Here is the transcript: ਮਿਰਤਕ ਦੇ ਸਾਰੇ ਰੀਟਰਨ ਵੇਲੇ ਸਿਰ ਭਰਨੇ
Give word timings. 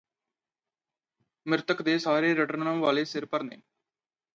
ਮਿਰਤਕ 1.45 1.81
ਦੇ 1.81 1.97
ਸਾਰੇ 1.99 2.33
ਰੀਟਰਨ 2.35 2.69
ਵੇਲੇ 2.81 3.05
ਸਿਰ 3.05 3.25
ਭਰਨੇ 3.25 3.61